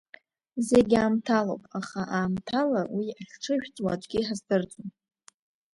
Зегь 0.67 0.93
аамҭалоуп, 1.01 1.63
аха 1.79 2.01
аамҭала, 2.17 2.81
уи 2.95 3.07
ахьҽыжәҵуа 3.21 3.91
аӡәгьы 3.93 4.17
иҳаздырӡом. 4.19 4.87